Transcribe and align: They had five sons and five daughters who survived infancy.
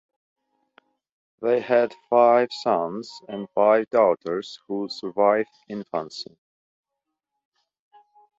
They 1.43 1.59
had 1.59 1.93
five 2.09 2.47
sons 2.51 3.07
and 3.29 3.47
five 3.53 3.87
daughters 3.91 4.57
who 4.67 4.89
survived 4.89 5.51
infancy. 5.69 6.39